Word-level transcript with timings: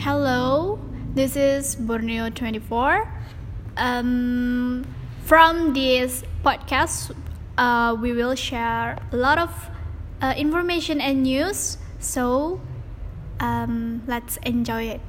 Hello, 0.00 0.78
this 1.12 1.36
is 1.36 1.76
Borneo 1.76 2.30
24. 2.30 3.06
Um, 3.76 4.86
from 5.24 5.74
this 5.74 6.24
podcast, 6.42 7.14
uh, 7.58 7.94
we 8.00 8.14
will 8.14 8.34
share 8.34 8.96
a 9.12 9.16
lot 9.16 9.36
of 9.36 9.52
uh, 10.22 10.32
information 10.38 11.02
and 11.02 11.22
news. 11.22 11.76
So 11.98 12.62
um, 13.40 14.00
let's 14.06 14.38
enjoy 14.38 14.84
it. 14.84 15.02